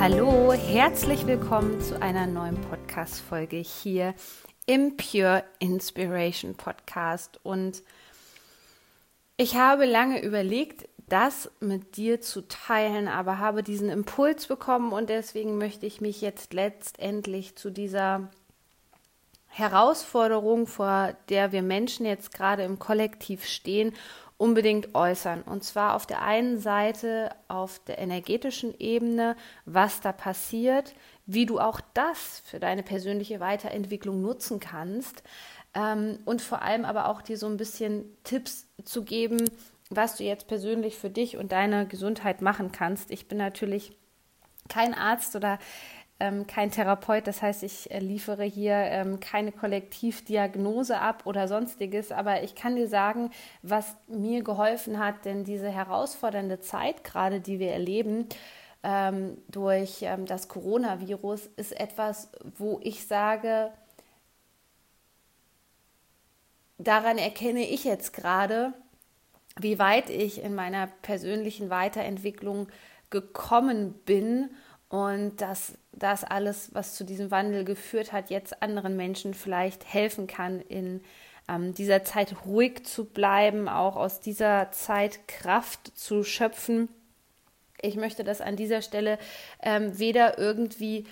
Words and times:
Hallo, 0.00 0.52
herzlich 0.52 1.26
willkommen 1.26 1.80
zu 1.80 2.00
einer 2.00 2.28
neuen 2.28 2.54
Podcast-Folge 2.60 3.56
hier 3.56 4.14
im 4.64 4.96
Pure 4.96 5.42
Inspiration 5.58 6.54
Podcast. 6.54 7.40
Und 7.42 7.82
ich 9.36 9.56
habe 9.56 9.86
lange 9.86 10.22
überlegt, 10.22 10.88
das 11.08 11.50
mit 11.58 11.96
dir 11.96 12.20
zu 12.20 12.46
teilen, 12.46 13.08
aber 13.08 13.40
habe 13.40 13.64
diesen 13.64 13.88
Impuls 13.88 14.46
bekommen 14.46 14.92
und 14.92 15.10
deswegen 15.10 15.58
möchte 15.58 15.84
ich 15.84 16.00
mich 16.00 16.20
jetzt 16.20 16.54
letztendlich 16.54 17.56
zu 17.56 17.70
dieser 17.70 18.30
Herausforderung, 19.48 20.68
vor 20.68 21.16
der 21.28 21.50
wir 21.50 21.62
Menschen 21.62 22.06
jetzt 22.06 22.32
gerade 22.32 22.62
im 22.62 22.78
Kollektiv 22.78 23.44
stehen 23.44 23.92
unbedingt 24.38 24.94
äußern. 24.94 25.42
Und 25.42 25.64
zwar 25.64 25.94
auf 25.94 26.06
der 26.06 26.22
einen 26.22 26.58
Seite 26.58 27.30
auf 27.48 27.80
der 27.80 27.98
energetischen 27.98 28.72
Ebene, 28.78 29.36
was 29.66 30.00
da 30.00 30.12
passiert, 30.12 30.94
wie 31.26 31.44
du 31.44 31.58
auch 31.58 31.80
das 31.92 32.40
für 32.46 32.60
deine 32.60 32.82
persönliche 32.82 33.40
Weiterentwicklung 33.40 34.22
nutzen 34.22 34.60
kannst. 34.60 35.22
Ähm, 35.74 36.20
und 36.24 36.40
vor 36.40 36.62
allem 36.62 36.84
aber 36.84 37.08
auch 37.08 37.20
dir 37.20 37.36
so 37.36 37.46
ein 37.46 37.56
bisschen 37.56 38.04
Tipps 38.22 38.66
zu 38.84 39.04
geben, 39.04 39.44
was 39.90 40.16
du 40.16 40.24
jetzt 40.24 40.46
persönlich 40.46 40.96
für 40.96 41.10
dich 41.10 41.36
und 41.36 41.52
deine 41.52 41.86
Gesundheit 41.86 42.40
machen 42.40 42.72
kannst. 42.72 43.10
Ich 43.10 43.26
bin 43.26 43.38
natürlich 43.38 43.98
kein 44.68 44.94
Arzt 44.94 45.34
oder 45.34 45.58
ähm, 46.20 46.46
kein 46.46 46.70
Therapeut. 46.70 47.26
Das 47.26 47.42
heißt, 47.42 47.62
ich 47.62 47.90
äh, 47.90 48.00
liefere 48.00 48.44
hier 48.44 48.74
ähm, 48.74 49.20
keine 49.20 49.52
Kollektivdiagnose 49.52 50.98
ab 50.98 51.22
oder 51.26 51.46
sonstiges. 51.46 52.10
Aber 52.12 52.42
ich 52.42 52.54
kann 52.54 52.76
dir 52.76 52.88
sagen, 52.88 53.30
was 53.62 53.96
mir 54.08 54.42
geholfen 54.42 54.98
hat, 54.98 55.24
denn 55.24 55.44
diese 55.44 55.68
herausfordernde 55.70 56.60
Zeit 56.60 57.04
gerade, 57.04 57.40
die 57.40 57.58
wir 57.58 57.72
erleben, 57.72 58.26
ähm, 58.82 59.38
durch 59.48 60.02
ähm, 60.02 60.26
das 60.26 60.48
Coronavirus, 60.48 61.46
ist 61.56 61.78
etwas, 61.78 62.30
wo 62.56 62.80
ich 62.82 63.06
sage, 63.06 63.70
daran 66.78 67.18
erkenne 67.18 67.66
ich 67.66 67.84
jetzt 67.84 68.12
gerade, 68.12 68.72
wie 69.60 69.78
weit 69.78 70.10
ich 70.10 70.42
in 70.42 70.54
meiner 70.54 70.88
persönlichen 71.02 71.70
Weiterentwicklung 71.70 72.68
gekommen 73.10 73.94
bin 74.04 74.50
und 74.88 75.40
dass 75.40 75.74
das 75.98 76.24
alles, 76.24 76.74
was 76.74 76.94
zu 76.94 77.04
diesem 77.04 77.30
Wandel 77.30 77.64
geführt 77.64 78.12
hat, 78.12 78.30
jetzt 78.30 78.62
anderen 78.62 78.96
Menschen 78.96 79.34
vielleicht 79.34 79.92
helfen 79.92 80.26
kann, 80.26 80.60
in 80.60 81.02
ähm, 81.48 81.74
dieser 81.74 82.04
Zeit 82.04 82.34
ruhig 82.46 82.84
zu 82.84 83.04
bleiben, 83.04 83.68
auch 83.68 83.96
aus 83.96 84.20
dieser 84.20 84.70
Zeit 84.70 85.26
Kraft 85.28 85.98
zu 85.98 86.24
schöpfen. 86.24 86.88
Ich 87.80 87.96
möchte 87.96 88.24
das 88.24 88.40
an 88.40 88.56
dieser 88.56 88.82
Stelle 88.82 89.18
ähm, 89.62 89.98
weder 89.98 90.38
irgendwie 90.38 91.06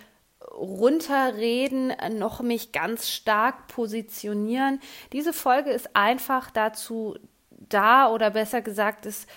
runterreden, 0.53 1.93
noch 2.19 2.41
mich 2.41 2.73
ganz 2.73 3.09
stark 3.09 3.67
positionieren. 3.69 4.81
Diese 5.13 5.33
Folge 5.33 5.71
ist 5.71 5.97
einfach 5.97 6.51
dazu 6.51 7.17
da 7.51 8.11
oder 8.11 8.31
besser 8.31 8.63
gesagt, 8.63 9.07
ist 9.07 9.29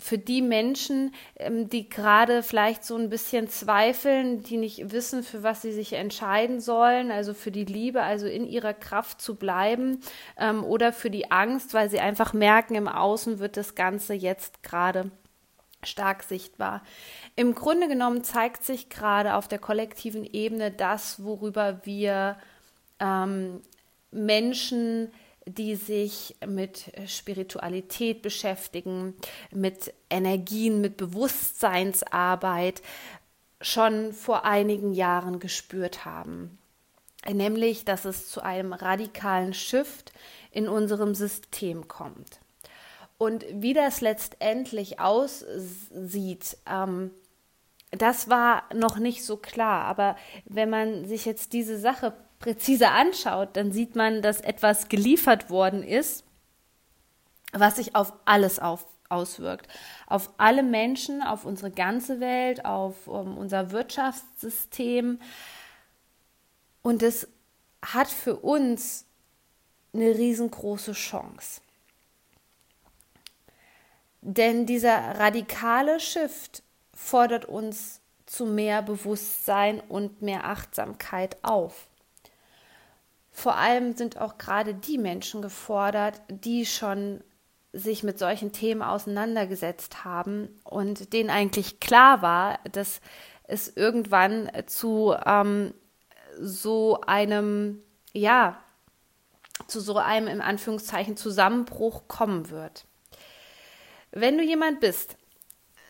für 0.00 0.18
die 0.18 0.42
Menschen, 0.42 1.14
ähm, 1.36 1.68
die 1.68 1.88
gerade 1.88 2.42
vielleicht 2.42 2.84
so 2.84 2.96
ein 2.96 3.10
bisschen 3.10 3.48
zweifeln, 3.48 4.42
die 4.42 4.56
nicht 4.56 4.92
wissen, 4.92 5.22
für 5.22 5.42
was 5.42 5.62
sie 5.62 5.72
sich 5.72 5.92
entscheiden 5.92 6.60
sollen, 6.60 7.10
also 7.10 7.34
für 7.34 7.50
die 7.50 7.64
Liebe, 7.64 8.02
also 8.02 8.26
in 8.26 8.46
ihrer 8.46 8.74
Kraft 8.74 9.20
zu 9.20 9.36
bleiben 9.36 10.00
ähm, 10.38 10.64
oder 10.64 10.92
für 10.92 11.10
die 11.10 11.30
Angst, 11.30 11.74
weil 11.74 11.90
sie 11.90 12.00
einfach 12.00 12.32
merken, 12.32 12.74
im 12.74 12.88
Außen 12.88 13.38
wird 13.38 13.56
das 13.56 13.74
Ganze 13.74 14.14
jetzt 14.14 14.62
gerade 14.62 15.10
stark 15.82 16.22
sichtbar. 16.22 16.82
Im 17.36 17.54
Grunde 17.54 17.88
genommen 17.88 18.24
zeigt 18.24 18.64
sich 18.64 18.88
gerade 18.88 19.34
auf 19.34 19.48
der 19.48 19.58
kollektiven 19.58 20.24
Ebene 20.24 20.70
das, 20.70 21.24
worüber 21.24 21.80
wir 21.84 22.36
ähm, 22.98 23.62
Menschen 24.10 25.12
die 25.46 25.74
sich 25.76 26.36
mit 26.46 26.92
Spiritualität 27.06 28.22
beschäftigen, 28.22 29.14
mit 29.50 29.92
Energien, 30.10 30.80
mit 30.80 30.96
Bewusstseinsarbeit 30.96 32.82
schon 33.60 34.12
vor 34.12 34.44
einigen 34.44 34.92
Jahren 34.92 35.38
gespürt 35.38 36.04
haben. 36.04 36.58
Nämlich, 37.28 37.84
dass 37.84 38.06
es 38.06 38.30
zu 38.30 38.42
einem 38.42 38.72
radikalen 38.72 39.52
Shift 39.52 40.12
in 40.50 40.68
unserem 40.68 41.14
System 41.14 41.86
kommt. 41.86 42.40
Und 43.18 43.44
wie 43.52 43.74
das 43.74 44.00
letztendlich 44.00 44.98
aussieht, 44.98 46.56
ähm, 46.66 47.10
das 47.90 48.30
war 48.30 48.62
noch 48.74 48.96
nicht 48.96 49.24
so 49.24 49.36
klar. 49.36 49.84
Aber 49.84 50.16
wenn 50.46 50.70
man 50.70 51.04
sich 51.04 51.26
jetzt 51.26 51.52
diese 51.52 51.78
Sache 51.78 52.14
präzise 52.40 52.88
anschaut, 52.88 53.50
dann 53.52 53.70
sieht 53.70 53.94
man, 53.94 54.22
dass 54.22 54.40
etwas 54.40 54.88
geliefert 54.88 55.50
worden 55.50 55.84
ist, 55.84 56.24
was 57.52 57.76
sich 57.76 57.94
auf 57.94 58.12
alles 58.24 58.58
auf, 58.58 58.86
auswirkt. 59.08 59.68
Auf 60.06 60.30
alle 60.38 60.62
Menschen, 60.62 61.22
auf 61.22 61.44
unsere 61.44 61.70
ganze 61.70 62.18
Welt, 62.18 62.64
auf 62.64 63.06
um, 63.06 63.38
unser 63.38 63.70
Wirtschaftssystem. 63.70 65.20
Und 66.82 67.02
es 67.02 67.28
hat 67.82 68.08
für 68.08 68.36
uns 68.36 69.04
eine 69.92 70.16
riesengroße 70.16 70.92
Chance. 70.92 71.60
Denn 74.22 74.66
dieser 74.66 75.18
radikale 75.18 76.00
Shift 76.00 76.62
fordert 76.94 77.44
uns 77.44 78.00
zu 78.26 78.46
mehr 78.46 78.80
Bewusstsein 78.82 79.80
und 79.80 80.22
mehr 80.22 80.44
Achtsamkeit 80.44 81.36
auf. 81.42 81.89
Vor 83.32 83.56
allem 83.56 83.96
sind 83.96 84.20
auch 84.20 84.38
gerade 84.38 84.74
die 84.74 84.98
Menschen 84.98 85.42
gefordert, 85.42 86.20
die 86.28 86.66
schon 86.66 87.22
sich 87.72 88.02
mit 88.02 88.18
solchen 88.18 88.52
Themen 88.52 88.82
auseinandergesetzt 88.82 90.04
haben 90.04 90.60
und 90.64 91.12
denen 91.12 91.30
eigentlich 91.30 91.78
klar 91.78 92.20
war, 92.22 92.58
dass 92.72 93.00
es 93.44 93.68
irgendwann 93.76 94.50
zu 94.66 95.14
ähm, 95.24 95.74
so 96.40 97.00
einem, 97.02 97.82
ja, 98.12 98.58
zu 99.66 99.80
so 99.80 99.98
einem 99.98 100.26
in 100.26 100.40
Anführungszeichen 100.40 101.16
Zusammenbruch 101.16 102.08
kommen 102.08 102.50
wird. 102.50 102.86
Wenn 104.10 104.38
du 104.38 104.44
jemand 104.44 104.80
bist, 104.80 105.16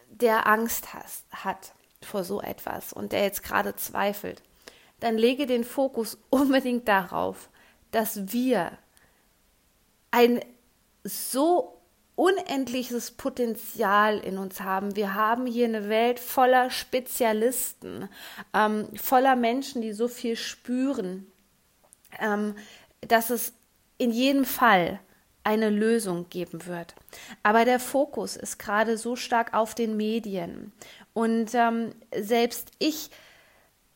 der 0.09 0.47
Angst 0.47 0.93
has, 0.93 1.25
hat 1.31 1.73
vor 2.03 2.25
so 2.25 2.43
etwas 2.43 2.93
und 2.93 3.13
der 3.13 3.23
jetzt 3.23 3.43
gerade 3.43 3.77
zweifelt, 3.77 4.43
dann 5.01 5.17
lege 5.19 5.47
den 5.47 5.65
Fokus 5.65 6.19
unbedingt 6.31 6.89
darauf, 6.89 7.49
dass 7.91 8.33
wir 8.33 8.73
ein 10.11 10.41
so 11.03 11.81
unendliches 12.15 13.13
Potenzial 13.13 14.19
in 14.19 14.37
uns 14.37 14.61
haben. 14.61 14.95
Wir 14.95 15.15
haben 15.15 15.47
hier 15.47 15.65
eine 15.65 15.89
Welt 15.89 16.21
voller 16.21 16.71
Spezialisten, 16.71 18.11
ähm, 18.53 18.89
voller 18.97 19.37
Menschen, 19.37 19.81
die 19.81 19.93
so 19.93 20.07
viel 20.07 20.37
spüren, 20.37 21.27
ähm, 22.19 22.55
dass 23.01 23.31
es 23.31 23.55
in 23.97 24.11
jedem 24.11 24.45
Fall 24.45 25.01
eine 25.45 25.71
Lösung 25.71 26.29
geben 26.29 26.67
wird. 26.67 26.95
Aber 27.43 27.65
der 27.65 27.81
Fokus 27.81 28.37
ist 28.37 28.59
gerade 28.59 28.99
so 28.99 29.17
stark 29.17 29.55
auf 29.55 29.75
den 29.75 29.97
Medien. 29.97 30.73
Und 31.15 31.55
ähm, 31.55 31.95
selbst 32.15 32.73
ich 32.79 33.11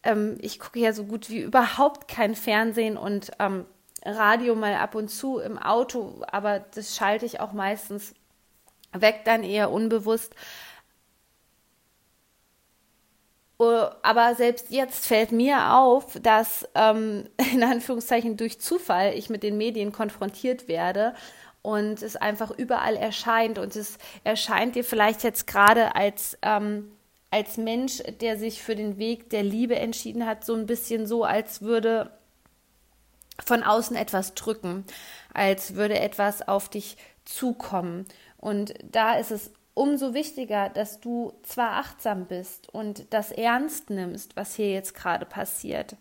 ähm, 0.05 0.39
ich 0.41 0.59
gucke 0.59 0.79
ja 0.79 0.93
so 0.93 1.05
gut 1.05 1.31
wie 1.31 1.41
überhaupt 1.41 2.09
kein 2.09 2.35
Fernsehen 2.35 2.97
und 2.97 3.33
ähm, 3.39 3.67
Radio 4.05 4.55
mal 4.55 4.75
ab 4.75 4.95
und 4.95 5.09
zu 5.09 5.39
im 5.39 5.59
Auto, 5.59 6.23
aber 6.27 6.61
das 6.61 6.95
schalte 6.95 7.25
ich 7.27 7.41
auch 7.41 7.53
meistens 7.53 8.15
weg, 8.93 9.23
dann 9.25 9.43
eher 9.43 9.71
unbewusst. 9.71 10.35
Uh, 13.59 13.87
aber 14.03 14.35
selbst 14.35 14.71
jetzt 14.71 15.07
fällt 15.07 15.31
mir 15.31 15.75
auf, 15.75 16.19
dass 16.21 16.69
ähm, 16.75 17.29
in 17.53 17.63
Anführungszeichen 17.63 18.37
durch 18.37 18.61
Zufall 18.61 19.15
ich 19.15 19.31
mit 19.31 19.43
den 19.43 19.57
Medien 19.57 19.93
konfrontiert 19.93 20.67
werde 20.69 21.15
und 21.63 22.03
es 22.03 22.17
einfach 22.17 22.51
überall 22.51 22.97
erscheint 22.97 23.59
und 23.59 23.75
es 23.77 23.97
erscheint 24.25 24.75
dir 24.75 24.85
vielleicht 24.85 25.23
jetzt 25.23 25.47
gerade 25.47 25.95
als 25.95 26.37
ähm, 26.43 26.91
als 27.35 27.57
Mensch, 27.57 28.01
der 28.21 28.39
sich 28.39 28.63
für 28.63 28.77
den 28.77 28.97
Weg 28.97 29.29
der 29.31 29.43
Liebe 29.43 29.75
entschieden 29.75 30.25
hat, 30.25 30.45
so 30.45 30.55
ein 30.55 30.67
bisschen 30.67 31.05
so, 31.05 31.25
als 31.25 31.63
würde 31.63 32.13
von 33.45 33.65
außen 33.65 33.97
etwas 33.97 34.35
drücken, 34.35 34.85
als 35.33 35.75
würde 35.75 35.99
etwas 35.99 36.47
auf 36.47 36.69
dich 36.69 36.97
zukommen. 37.25 38.07
Und 38.39 38.75
da 38.89 39.15
ist 39.15 39.33
es 39.33 39.51
umso 39.75 40.15
wichtiger, 40.15 40.69
dass 40.69 41.01
du 41.01 41.33
zwar 41.43 41.73
achtsam 41.73 42.27
bist 42.27 42.73
und 42.73 43.13
das 43.13 43.33
ernst 43.33 43.91
nimmst, 43.91 44.37
was 44.37 44.55
hier 44.55 44.71
jetzt 44.71 44.95
gerade 44.95 45.27
passiert, 45.27 45.97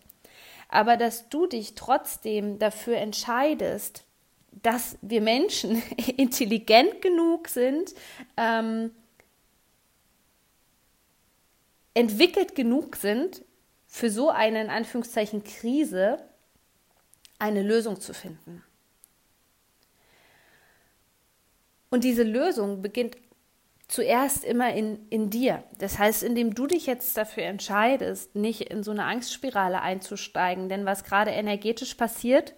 aber 0.68 0.96
dass 0.96 1.28
du 1.30 1.48
dich 1.48 1.74
trotzdem 1.74 2.60
dafür 2.60 2.98
entscheidest, 2.98 4.04
dass 4.52 4.98
wir 5.02 5.20
Menschen 5.20 5.82
intelligent 6.16 7.02
genug 7.02 7.48
sind, 7.48 7.92
ähm, 8.36 8.92
entwickelt 11.94 12.54
genug 12.54 12.96
sind, 12.96 13.44
für 13.86 14.10
so 14.10 14.28
eine 14.28 14.60
in 14.60 14.70
Anführungszeichen 14.70 15.44
Krise 15.44 16.18
eine 17.38 17.62
Lösung 17.62 18.00
zu 18.00 18.12
finden. 18.12 18.62
Und 21.90 22.02
diese 22.02 22.24
Lösung 22.24 22.82
beginnt 22.82 23.16
zuerst 23.86 24.44
immer 24.44 24.74
in, 24.74 25.06
in 25.10 25.30
dir. 25.30 25.62
Das 25.78 25.98
heißt, 25.98 26.24
indem 26.24 26.54
du 26.54 26.66
dich 26.66 26.86
jetzt 26.86 27.16
dafür 27.16 27.44
entscheidest, 27.44 28.34
nicht 28.34 28.62
in 28.62 28.82
so 28.82 28.90
eine 28.90 29.04
Angstspirale 29.04 29.80
einzusteigen, 29.80 30.68
denn 30.68 30.86
was 30.86 31.04
gerade 31.04 31.30
energetisch 31.30 31.94
passiert, 31.94 32.54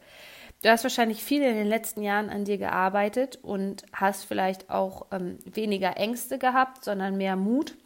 du 0.62 0.70
hast 0.70 0.84
wahrscheinlich 0.84 1.22
viel 1.22 1.42
in 1.42 1.56
den 1.56 1.66
letzten 1.66 2.02
Jahren 2.02 2.30
an 2.30 2.44
dir 2.44 2.56
gearbeitet 2.56 3.38
und 3.42 3.84
hast 3.92 4.24
vielleicht 4.24 4.70
auch 4.70 5.08
ähm, 5.12 5.38
weniger 5.44 5.98
Ängste 5.98 6.38
gehabt, 6.38 6.84
sondern 6.84 7.18
mehr 7.18 7.36
Mut. 7.36 7.76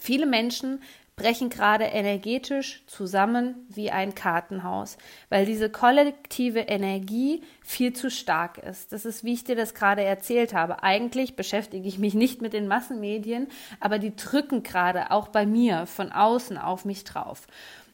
Viele 0.00 0.26
Menschen 0.26 0.80
brechen 1.16 1.48
gerade 1.48 1.84
energetisch 1.84 2.82
zusammen 2.86 3.66
wie 3.68 3.90
ein 3.90 4.16
Kartenhaus, 4.16 4.96
weil 5.28 5.46
diese 5.46 5.70
kollektive 5.70 6.60
Energie 6.60 7.42
viel 7.62 7.92
zu 7.92 8.10
stark 8.10 8.58
ist. 8.58 8.92
Das 8.92 9.04
ist, 9.04 9.22
wie 9.22 9.34
ich 9.34 9.44
dir 9.44 9.54
das 9.54 9.74
gerade 9.74 10.02
erzählt 10.02 10.54
habe. 10.54 10.82
Eigentlich 10.82 11.36
beschäftige 11.36 11.86
ich 11.86 11.98
mich 11.98 12.14
nicht 12.14 12.42
mit 12.42 12.52
den 12.52 12.66
Massenmedien, 12.66 13.46
aber 13.78 14.00
die 14.00 14.16
drücken 14.16 14.64
gerade 14.64 15.12
auch 15.12 15.28
bei 15.28 15.46
mir 15.46 15.86
von 15.86 16.10
außen 16.10 16.58
auf 16.58 16.84
mich 16.84 17.04
drauf. 17.04 17.46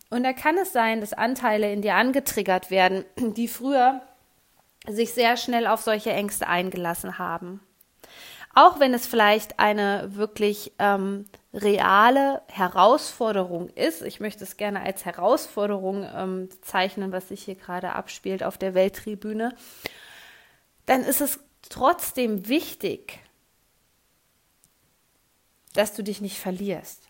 Und 0.08 0.25
da 0.25 0.32
kann 0.32 0.56
es 0.56 0.73
sein, 0.73 1.00
dass 1.00 1.12
Anteile 1.12 1.70
in 1.73 1.82
dir 1.82 1.97
angetriggert 1.97 2.70
werden, 2.70 3.05
die 3.19 3.49
früher 3.49 4.00
sich 4.88 5.12
sehr 5.12 5.37
schnell 5.37 5.67
auf 5.67 5.82
solche 5.82 6.11
Ängste 6.11 6.49
eingelassen 6.49 7.19
haben. 7.19 7.61
Auch 8.55 8.81
wenn 8.81 8.94
es 8.94 9.06
vielleicht 9.06 9.61
eine 9.61 10.17
wirklich 10.17 10.73
ähm, 10.79 11.26
reale 11.52 12.43
Herausforderung 12.49 13.69
ist, 13.70 14.02
ich 14.02 14.20
möchte 14.20 14.44
es 14.44 14.56
gerne 14.56 14.82
als 14.82 15.05
Herausforderung 15.05 16.06
ähm, 16.14 16.49
zeichnen, 16.62 17.12
was 17.12 17.29
sich 17.29 17.44
hier 17.44 17.56
gerade 17.56 17.93
abspielt 17.93 18.44
auf 18.44 18.56
der 18.56 18.75
Welttribüne, 18.75 19.55
dann 20.87 21.02
ist 21.02 21.20
es 21.20 21.41
trotzdem 21.69 22.49
wichtig, 22.49 23.19
dass 25.73 25.94
du 25.94 26.02
dich 26.02 26.20
nicht 26.20 26.38
verlierst, 26.38 27.02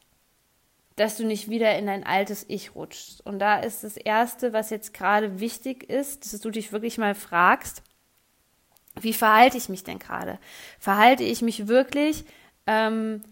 dass 0.96 1.16
du 1.16 1.24
nicht 1.24 1.48
wieder 1.50 1.78
in 1.78 1.86
dein 1.86 2.04
altes 2.04 2.44
Ich 2.48 2.74
rutschst. 2.74 3.24
Und 3.24 3.38
da 3.38 3.60
ist 3.60 3.84
das 3.84 3.96
Erste, 3.96 4.52
was 4.52 4.70
jetzt 4.70 4.92
gerade 4.94 5.40
wichtig 5.40 5.88
ist, 5.88 6.32
dass 6.32 6.40
du 6.40 6.50
dich 6.50 6.72
wirklich 6.72 6.98
mal 6.98 7.14
fragst, 7.14 7.82
wie 9.00 9.14
verhalte 9.14 9.56
ich 9.56 9.68
mich 9.68 9.84
denn 9.84 9.98
gerade? 9.98 10.38
Verhalte 10.78 11.24
ich 11.24 11.42
mich 11.42 11.68
wirklich 11.68 12.24
ähm, 12.66 13.22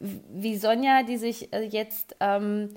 wie 0.00 0.56
Sonja, 0.56 1.02
die 1.02 1.18
sich 1.18 1.52
äh, 1.52 1.62
jetzt 1.62 2.16
ähm, 2.20 2.70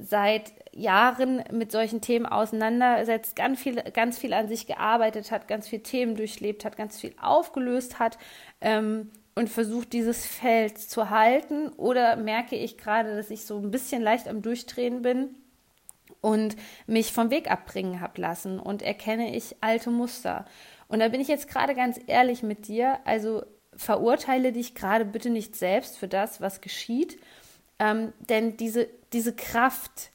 seit 0.00 0.52
Jahren 0.72 1.44
mit 1.52 1.70
solchen 1.70 2.00
Themen 2.00 2.26
auseinandersetzt, 2.26 3.36
ganz 3.36 3.60
viel, 3.60 3.76
ganz 3.76 4.18
viel 4.18 4.32
an 4.32 4.48
sich 4.48 4.66
gearbeitet 4.66 5.30
hat, 5.30 5.46
ganz 5.46 5.68
viele 5.68 5.82
Themen 5.82 6.16
durchlebt 6.16 6.64
hat, 6.64 6.76
ganz 6.76 7.00
viel 7.00 7.14
aufgelöst 7.20 7.98
hat 7.98 8.18
ähm, 8.60 9.10
und 9.34 9.48
versucht, 9.48 9.92
dieses 9.92 10.26
Feld 10.26 10.78
zu 10.78 11.10
halten? 11.10 11.68
Oder 11.76 12.16
merke 12.16 12.56
ich 12.56 12.76
gerade, 12.76 13.14
dass 13.16 13.30
ich 13.30 13.44
so 13.46 13.58
ein 13.58 13.70
bisschen 13.70 14.02
leicht 14.02 14.26
am 14.26 14.42
Durchdrehen 14.42 15.02
bin 15.02 15.34
und 16.20 16.56
mich 16.86 17.12
vom 17.12 17.30
Weg 17.30 17.50
abbringen 17.50 18.00
habe 18.00 18.20
lassen 18.20 18.58
und 18.58 18.82
erkenne 18.82 19.36
ich 19.36 19.56
alte 19.60 19.90
Muster? 19.90 20.44
Und 20.88 21.00
da 21.00 21.08
bin 21.08 21.20
ich 21.20 21.28
jetzt 21.28 21.48
gerade 21.48 21.74
ganz 21.74 22.00
ehrlich 22.06 22.42
mit 22.42 22.68
dir. 22.68 22.98
Also 23.04 23.44
verurteile 23.76 24.52
dich 24.52 24.74
gerade 24.74 25.04
bitte 25.04 25.30
nicht 25.30 25.56
selbst 25.56 25.98
für 25.98 26.08
das, 26.08 26.40
was 26.40 26.60
geschieht, 26.60 27.18
ähm, 27.78 28.12
denn 28.18 28.56
diese, 28.56 28.88
diese 29.12 29.34
Kraft 29.34 30.10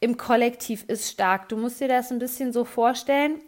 im 0.00 0.16
Kollektiv 0.16 0.84
ist 0.88 1.10
stark. 1.10 1.48
Du 1.48 1.56
musst 1.56 1.80
dir 1.80 1.88
das 1.88 2.10
ein 2.10 2.18
bisschen 2.18 2.52
so 2.52 2.64
vorstellen. 2.64 3.40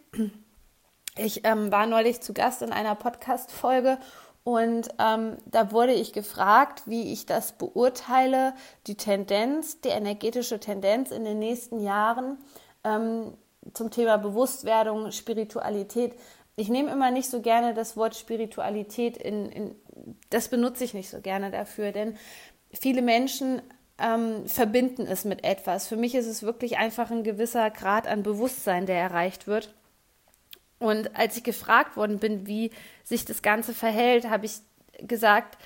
Ich 1.17 1.44
ähm, 1.44 1.70
war 1.70 1.87
neulich 1.87 2.20
zu 2.20 2.32
Gast 2.32 2.62
in 2.62 2.73
einer 2.73 2.94
Podcast-Folge 2.94 3.99
und 4.44 4.88
ähm, 4.99 5.37
da 5.47 5.70
wurde 5.70 5.93
ich 5.93 6.12
gefragt, 6.12 6.82
wie 6.87 7.12
ich 7.12 7.26
das 7.26 7.53
beurteile, 7.53 8.55
die 8.87 8.97
Tendenz, 8.97 9.81
die 9.81 9.91
energetische 9.91 10.59
Tendenz 10.59 11.11
in 11.11 11.25
den 11.25 11.38
nächsten 11.38 11.81
Jahren 11.81 12.38
ähm, 12.82 13.35
zum 13.75 13.91
Thema 13.91 14.17
Bewusstwerdung, 14.19 15.12
Spiritualität 15.12 16.17
ich 16.62 16.69
nehme 16.69 16.93
immer 16.93 17.11
nicht 17.11 17.29
so 17.29 17.43
gerne 17.43 17.75
das 17.75 17.97
Wort 17.97 18.14
Spiritualität 18.14 19.17
in, 19.17 19.50
in 19.50 19.75
das 20.31 20.47
benutze 20.47 20.85
ich 20.85 20.94
nicht 20.94 21.11
so 21.11 21.20
gerne 21.20 21.50
dafür, 21.50 21.91
denn 21.91 22.17
viele 22.73 23.03
Menschen 23.03 23.61
ähm, 23.99 24.47
verbinden 24.47 25.03
es 25.03 25.25
mit 25.25 25.43
etwas. 25.43 25.88
Für 25.88 25.97
mich 25.97 26.14
ist 26.14 26.26
es 26.26 26.44
wirklich 26.44 26.79
einfach 26.79 27.11
ein 27.11 27.25
gewisser 27.25 27.69
Grad 27.70 28.06
an 28.06 28.23
Bewusstsein, 28.23 28.87
der 28.87 28.97
erreicht 28.97 29.49
wird. 29.49 29.75
Und 30.79 31.17
als 31.17 31.37
ich 31.37 31.43
gefragt 31.43 31.97
worden 31.97 32.20
bin, 32.20 32.47
wie 32.47 32.70
sich 33.03 33.25
das 33.25 33.43
Ganze 33.43 33.75
verhält, 33.75 34.31
habe 34.31 34.47
ich 34.47 34.61
gesagt, 35.00 35.59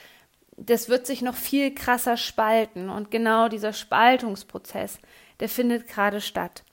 das 0.56 0.88
wird 0.88 1.06
sich 1.06 1.20
noch 1.20 1.34
viel 1.34 1.74
krasser 1.74 2.16
spalten. 2.16 2.88
Und 2.88 3.10
genau 3.10 3.48
dieser 3.48 3.74
Spaltungsprozess, 3.74 4.98
der 5.40 5.50
findet 5.50 5.88
gerade 5.88 6.22
statt 6.22 6.64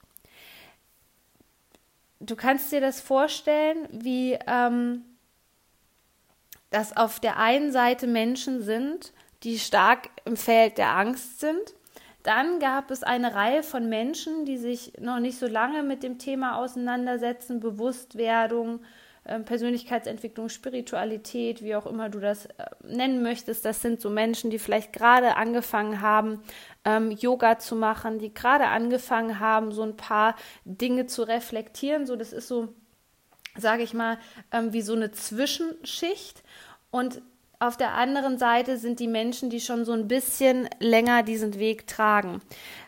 du 2.30 2.36
kannst 2.36 2.72
dir 2.72 2.80
das 2.80 3.00
vorstellen, 3.00 3.88
wie 3.90 4.38
ähm, 4.46 5.02
dass 6.70 6.96
auf 6.96 7.20
der 7.20 7.38
einen 7.38 7.70
Seite 7.70 8.08
Menschen 8.08 8.62
sind, 8.62 9.12
die 9.44 9.60
stark 9.60 10.08
im 10.24 10.36
Feld 10.36 10.76
der 10.76 10.96
Angst 10.96 11.38
sind. 11.38 11.74
Dann 12.24 12.58
gab 12.58 12.90
es 12.90 13.04
eine 13.04 13.34
Reihe 13.34 13.62
von 13.62 13.88
Menschen, 13.88 14.44
die 14.44 14.56
sich 14.56 14.94
noch 14.98 15.20
nicht 15.20 15.38
so 15.38 15.46
lange 15.46 15.82
mit 15.82 16.02
dem 16.02 16.18
Thema 16.18 16.56
auseinandersetzen, 16.56 17.60
Bewusstwerdung, 17.60 18.80
ähm, 19.26 19.44
Persönlichkeitsentwicklung, 19.44 20.48
Spiritualität, 20.48 21.62
wie 21.62 21.76
auch 21.76 21.86
immer 21.86 22.08
du 22.08 22.18
das 22.18 22.46
äh, 22.46 22.64
nennen 22.82 23.22
möchtest. 23.22 23.64
Das 23.64 23.80
sind 23.80 24.00
so 24.00 24.10
Menschen, 24.10 24.50
die 24.50 24.58
vielleicht 24.58 24.92
gerade 24.92 25.36
angefangen 25.36 26.00
haben, 26.00 26.42
ähm, 26.84 27.10
Yoga 27.10 27.58
zu 27.58 27.76
machen, 27.76 28.18
die 28.18 28.32
gerade 28.32 28.66
angefangen 28.66 29.40
haben, 29.40 29.72
so 29.72 29.82
ein 29.82 29.96
paar 29.96 30.36
Dinge 30.64 31.06
zu 31.06 31.22
reflektieren. 31.22 32.06
So, 32.06 32.16
das 32.16 32.32
ist 32.32 32.48
so, 32.48 32.68
sage 33.56 33.82
ich 33.82 33.94
mal, 33.94 34.18
ähm, 34.52 34.72
wie 34.72 34.82
so 34.82 34.94
eine 34.94 35.10
Zwischenschicht. 35.10 36.42
Und 36.90 37.22
auf 37.58 37.76
der 37.76 37.94
anderen 37.94 38.38
Seite 38.38 38.78
sind 38.78 39.00
die 39.00 39.08
Menschen, 39.08 39.50
die 39.50 39.60
schon 39.60 39.84
so 39.84 39.92
ein 39.92 40.08
bisschen 40.08 40.68
länger 40.80 41.22
diesen 41.22 41.58
Weg 41.58 41.86
tragen. 41.86 42.42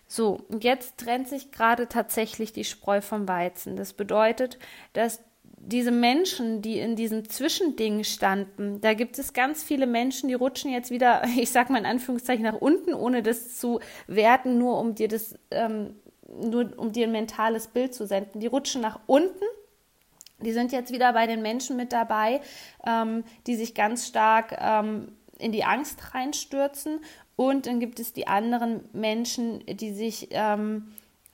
So, 0.06 0.44
und 0.48 0.62
jetzt 0.62 0.98
trennt 0.98 1.28
sich 1.28 1.50
gerade 1.50 1.88
tatsächlich 1.88 2.52
die 2.52 2.64
Spreu 2.64 3.00
vom 3.00 3.26
Weizen. 3.26 3.76
Das 3.76 3.92
bedeutet, 3.92 4.58
dass 4.92 5.20
diese 5.66 5.90
Menschen, 5.90 6.62
die 6.62 6.78
in 6.78 6.94
diesem 6.94 7.28
Zwischending 7.28 8.04
standen, 8.04 8.80
da 8.80 8.94
gibt 8.94 9.18
es 9.18 9.32
ganz 9.32 9.64
viele 9.64 9.86
Menschen, 9.86 10.28
die 10.28 10.34
rutschen 10.34 10.70
jetzt 10.70 10.90
wieder, 10.90 11.22
ich 11.36 11.50
sag 11.50 11.70
mal 11.70 11.78
in 11.78 11.86
Anführungszeichen, 11.86 12.44
nach 12.44 12.60
unten, 12.60 12.94
ohne 12.94 13.22
das 13.22 13.58
zu 13.58 13.80
werten, 14.06 14.58
nur 14.58 14.78
um 14.78 14.94
dir 14.94 15.08
das, 15.08 15.34
ähm, 15.50 15.96
nur 16.28 16.72
um 16.76 16.92
dir 16.92 17.06
ein 17.06 17.12
mentales 17.12 17.66
Bild 17.66 17.94
zu 17.94 18.06
senden. 18.06 18.40
Die 18.40 18.46
rutschen 18.46 18.80
nach 18.80 19.00
unten. 19.06 19.44
Die 20.40 20.52
sind 20.52 20.70
jetzt 20.70 20.92
wieder 20.92 21.12
bei 21.14 21.26
den 21.26 21.42
Menschen 21.42 21.76
mit 21.76 21.92
dabei, 21.92 22.40
ähm, 22.86 23.24
die 23.46 23.56
sich 23.56 23.74
ganz 23.74 24.06
stark 24.06 24.56
ähm, 24.60 25.12
in 25.38 25.50
die 25.50 25.64
Angst 25.64 26.14
reinstürzen. 26.14 27.00
Und 27.34 27.66
dann 27.66 27.80
gibt 27.80 27.98
es 28.00 28.12
die 28.12 28.28
anderen 28.28 28.88
Menschen, 28.92 29.64
die 29.66 29.92
sich 29.92 30.28
ähm, 30.30 30.92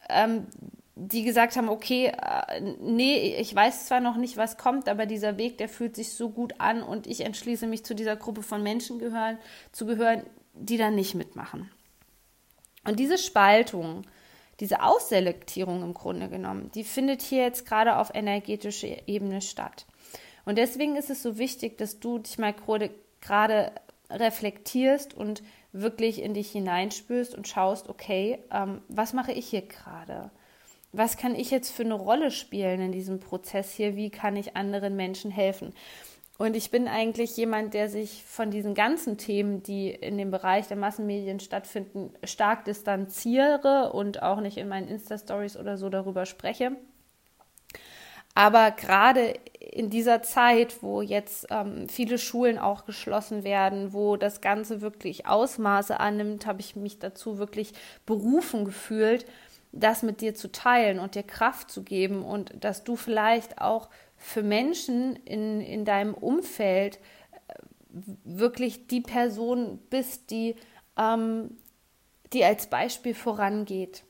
ähm, 0.09 0.47
die 0.95 1.25
gesagt 1.25 1.57
haben, 1.57 1.69
okay, 1.69 2.07
äh, 2.07 2.61
nee, 2.81 3.37
ich 3.37 3.55
weiß 3.55 3.87
zwar 3.87 4.01
noch 4.01 4.17
nicht, 4.17 4.37
was 4.37 4.59
kommt, 4.59 4.89
aber 4.89 5.07
dieser 5.07 5.39
Weg, 5.39 5.59
der 5.59 5.69
fühlt 5.69 5.97
sich 5.97 6.13
so 6.13 6.29
gut 6.31 6.55
an 6.59 6.83
und 6.83 7.07
ich 7.07 7.23
entschließe 7.23 7.67
mich 7.67 7.85
zu 7.85 7.95
dieser 7.95 8.17
Gruppe 8.17 8.43
von 8.43 8.63
Menschen 8.63 8.99
gehören, 8.99 9.39
zu 9.73 9.87
gehören, 9.87 10.25
die 10.55 10.77
da 10.77 10.91
nicht 10.91 11.15
mitmachen. 11.15 11.71
Und 12.85 12.99
diese 12.99 13.17
Spaltung, 13.17 14.03
diese 14.61 14.83
Ausselektierung 14.83 15.83
im 15.83 15.95
Grunde 15.95 16.29
genommen, 16.29 16.71
die 16.75 16.85
findet 16.85 17.23
hier 17.23 17.43
jetzt 17.43 17.67
gerade 17.67 17.97
auf 17.97 18.15
energetischer 18.15 19.09
Ebene 19.09 19.41
statt. 19.41 19.87
Und 20.45 20.59
deswegen 20.59 20.97
ist 20.97 21.09
es 21.09 21.23
so 21.23 21.39
wichtig, 21.39 21.79
dass 21.79 22.01
du 22.01 22.19
dich 22.19 22.39
mal 22.39 22.55
gerade 23.21 23.73
reflektierst 24.11 25.15
und 25.15 25.43
wirklich 25.73 26.21
in 26.21 26.35
dich 26.35 26.51
hineinspürst 26.51 27.35
und 27.35 27.49
schaust, 27.49 27.89
okay, 27.89 28.39
ähm, 28.51 28.83
was 28.89 29.15
mache 29.15 29.33
ich 29.33 29.47
hier 29.47 29.63
gerade? 29.63 30.31
Was 30.93 31.17
kann 31.17 31.35
ich 31.35 31.51
jetzt 31.51 31.71
für 31.71 31.85
eine 31.85 31.95
Rolle 31.95 32.31
spielen 32.31 32.81
in 32.81 32.93
diesem 32.93 33.19
Prozess 33.19 33.73
hier? 33.73 33.97
Wie 33.97 34.11
kann 34.11 34.37
ich 34.37 34.57
anderen 34.57 34.95
Menschen 34.95 35.31
helfen? 35.31 35.75
Und 36.39 36.57
ich 36.57 36.71
bin 36.71 36.89
eigentlich 36.89 37.37
jemand, 37.37 37.73
der 37.73 37.89
sich 37.89 38.25
von 38.25 38.51
diesen 38.51 38.75
ganzen 38.75 39.17
Themen, 39.17 39.63
die 39.63 39.91
in 39.91 40.19
dem 40.19 40.31
Bereich 40.31 40.67
der 40.67 40.77
Massenmedien 40.77 41.41
stattfinden, 41.41 42.13
stark 42.25 42.65
distanziere 42.65 43.93
und 43.93 44.23
auch 44.23 44.41
nicht 44.41 44.57
in 44.57 44.69
meinen 44.69 44.89
Insta-Stories 44.89 45.57
oder 45.57 45.79
so 45.79 45.89
darüber 45.89 46.27
spreche. 46.27 46.73
Aber 48.35 48.71
gerade 48.71 49.35
in 49.61 49.91
dieser 49.91 50.23
Zeit, 50.23 50.83
wo 50.83 51.03
jetzt 51.03 51.47
ähm, 51.51 51.89
viele 51.89 52.19
Schulen 52.19 52.59
auch 52.59 52.87
geschlossen 52.87 53.45
werden, 53.45 53.93
wo 53.93 54.17
das 54.17 54.41
Ganze 54.41 54.81
wirklich 54.81 55.27
Ausmaße 55.27 56.01
annimmt, 56.01 56.47
habe 56.47 56.61
ich 56.61 56.75
mich 56.75 56.99
dazu 56.99 57.39
wirklich 57.39 57.73
berufen 58.07 58.65
gefühlt, 58.65 59.27
das 59.73 60.03
mit 60.03 60.21
dir 60.21 60.35
zu 60.35 60.53
teilen 60.53 60.99
und 60.99 61.15
dir 61.15 61.23
Kraft 61.23 61.71
zu 61.71 61.83
geben 61.83 62.23
und 62.23 62.53
dass 62.63 62.85
du 62.85 62.95
vielleicht 62.95 63.61
auch 63.61 63.89
für 64.17 64.43
Menschen 64.43 65.17
in, 65.17 65.61
in 65.61 65.85
deinem 65.85 66.15
Umfeld 66.15 66.99
äh, 67.49 67.55
wirklich 68.25 68.87
die 68.87 69.01
Person 69.01 69.79
bist, 69.91 70.31
die, 70.31 70.55
ähm, 70.97 71.57
die 72.33 72.45
als 72.45 72.69
Beispiel 72.69 73.15
vorangeht. 73.15 74.05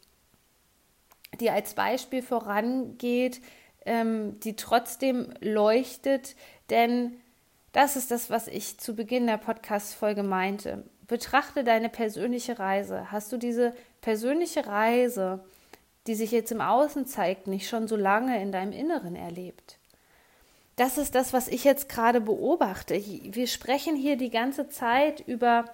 Die 1.41 1.49
als 1.49 1.75
Beispiel 1.75 2.23
vorangeht, 2.23 3.41
ähm, 3.87 4.39
die 4.41 4.57
trotzdem 4.57 5.33
leuchtet, 5.41 6.37
denn 6.69 7.17
das 7.73 7.97
ist 7.97 8.11
das, 8.11 8.29
was 8.29 8.49
ich 8.49 8.79
zu 8.79 8.95
Beginn 8.95 9.27
der 9.27 9.39
Podcast-Folge 9.39 10.23
meinte. 10.23 10.85
Betrachte 11.07 11.65
deine 11.65 11.89
persönliche 11.89 12.59
Reise. 12.59 13.11
Hast 13.11 13.33
du 13.33 13.39
diese 13.39 13.75
persönliche 14.03 14.67
Reise, 14.67 15.43
die 16.07 16.15
sich 16.15 16.31
jetzt 16.31 16.53
im 16.53 16.61
Außen 16.61 17.07
zeigt, 17.07 17.47
nicht 17.47 17.69
schon 17.69 17.89
so 17.89 17.97
lange 17.97 18.41
in 18.43 18.53
deinem 18.53 18.73
Inneren 18.73 19.17
erlebt? 19.17 19.79
Das 20.77 20.99
ist 20.99 21.15
das, 21.15 21.33
was 21.33 21.49
ich 21.49 21.65
jetzt 21.65 21.89
gerade 21.89 22.21
beobachte. 22.21 22.95
Wir 22.95 23.47
sprechen 23.47 23.95
hier 23.95 24.17
die 24.17 24.31
ganze 24.31 24.69
Zeit 24.69 25.21
über 25.27 25.67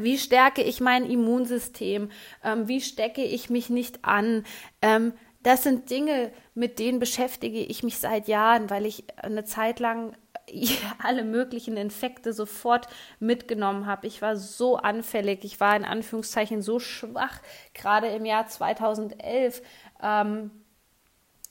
wie 0.00 0.18
stärke 0.18 0.62
ich 0.62 0.80
mein 0.80 1.08
Immunsystem? 1.08 2.10
Ähm, 2.42 2.66
wie 2.66 2.80
stecke 2.80 3.22
ich 3.22 3.48
mich 3.48 3.70
nicht 3.70 4.04
an? 4.04 4.44
Ähm, 4.82 5.12
das 5.44 5.62
sind 5.62 5.90
Dinge, 5.90 6.32
mit 6.54 6.78
denen 6.78 6.98
beschäftige 6.98 7.60
ich 7.60 7.82
mich 7.82 7.98
seit 7.98 8.26
Jahren, 8.26 8.70
weil 8.70 8.86
ich 8.86 9.04
eine 9.18 9.44
Zeit 9.44 9.78
lang 9.78 10.16
alle 11.02 11.24
möglichen 11.24 11.76
Infekte 11.76 12.32
sofort 12.32 12.88
mitgenommen 13.18 13.86
habe. 13.86 14.06
Ich 14.06 14.22
war 14.22 14.36
so 14.36 14.76
anfällig, 14.76 15.44
ich 15.44 15.60
war 15.60 15.76
in 15.76 15.84
Anführungszeichen 15.84 16.62
so 16.62 16.78
schwach. 16.78 17.40
Gerade 17.72 18.08
im 18.08 18.24
Jahr 18.24 18.46
2011 18.46 19.62
ähm, 20.02 20.50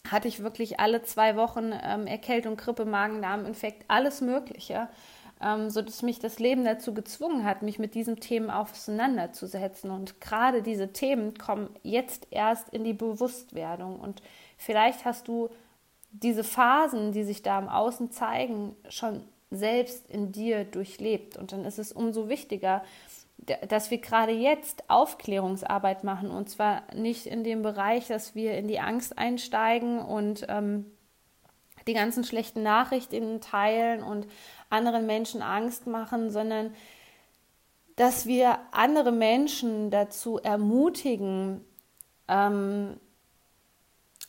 hatte 0.10 0.28
ich 0.28 0.44
wirklich 0.44 0.80
alle 0.80 1.04
zwei 1.04 1.36
Wochen 1.36 1.72
ähm, 1.82 2.08
Erkältung, 2.08 2.58
Grippe, 2.58 2.86
Magen-Darm-Infekt, 2.86 3.86
alles 3.88 4.22
Mögliche 4.22 4.90
ähm, 5.44 5.70
sodass 5.70 6.02
mich 6.02 6.20
das 6.20 6.40
Leben 6.40 6.64
dazu 6.64 6.94
gezwungen 6.94 7.44
hat, 7.44 7.62
mich 7.62 7.78
mit 7.78 7.96
diesen 7.96 8.20
Themen 8.20 8.50
auseinanderzusetzen. 8.50 9.92
Und 9.92 10.22
gerade 10.22 10.62
diese 10.62 10.94
Themen 10.94 11.38
kommen 11.38 11.70
jetzt 11.84 12.28
erst 12.32 12.70
in 12.70 12.84
die 12.84 12.94
Bewusstwerdung. 12.94 14.00
Und 14.00 14.22
vielleicht 14.58 15.06
hast 15.06 15.28
du 15.28 15.50
diese 16.14 16.44
Phasen, 16.44 17.12
die 17.12 17.24
sich 17.24 17.42
da 17.42 17.60
im 17.60 17.68
Außen 17.68 18.12
zeigen, 18.12 18.76
schon 18.88 19.24
selbst 19.52 20.10
in 20.10 20.32
dir 20.32 20.64
durchlebt. 20.64 21.38
Und 21.38 21.52
dann 21.52 21.66
ist 21.66 21.80
es 21.80 21.92
umso 21.92 22.30
wichtiger, 22.30 22.84
dass 23.68 23.92
wir 23.92 23.98
gerade 23.98 24.32
jetzt 24.32 24.90
Aufklärungsarbeit 24.90 26.04
machen. 26.04 26.32
Und 26.32 26.50
zwar 26.50 26.84
nicht 26.96 27.26
in 27.26 27.44
dem 27.44 27.62
Bereich, 27.62 28.08
dass 28.08 28.36
wir 28.36 28.58
in 28.58 28.68
die 28.68 28.80
Angst 28.80 29.18
einsteigen 29.18 30.00
und 30.00 30.46
ähm, 30.48 30.86
die 31.88 31.94
ganzen 31.94 32.24
schlechten 32.24 32.64
Nachrichten 32.64 33.42
teilen 33.42 34.04
und 34.04 34.28
anderen 34.70 35.06
Menschen 35.06 35.42
Angst 35.42 35.88
machen, 35.88 36.32
sondern 36.32 36.74
dass 37.96 38.26
wir 38.26 38.60
andere 38.72 39.12
Menschen 39.12 39.92
dazu 39.92 40.40
ermutigen, 40.40 41.66
ähm, 42.28 43.00